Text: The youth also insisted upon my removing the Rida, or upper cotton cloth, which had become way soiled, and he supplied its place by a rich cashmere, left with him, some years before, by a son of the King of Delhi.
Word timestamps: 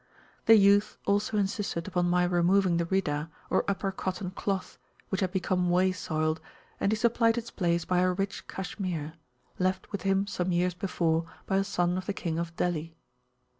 The 0.47 0.55
youth 0.55 0.97
also 1.05 1.37
insisted 1.37 1.87
upon 1.87 2.09
my 2.09 2.23
removing 2.23 2.77
the 2.77 2.87
Rida, 2.87 3.29
or 3.51 3.63
upper 3.67 3.91
cotton 3.91 4.31
cloth, 4.31 4.79
which 5.09 5.21
had 5.21 5.31
become 5.31 5.69
way 5.69 5.91
soiled, 5.91 6.41
and 6.79 6.91
he 6.91 6.95
supplied 6.95 7.37
its 7.37 7.51
place 7.51 7.85
by 7.85 7.99
a 7.99 8.11
rich 8.11 8.47
cashmere, 8.47 9.13
left 9.59 9.91
with 9.91 10.01
him, 10.01 10.25
some 10.25 10.51
years 10.51 10.73
before, 10.73 11.25
by 11.45 11.57
a 11.57 11.63
son 11.63 11.99
of 11.99 12.07
the 12.07 12.13
King 12.13 12.39
of 12.39 12.55
Delhi. 12.55 12.95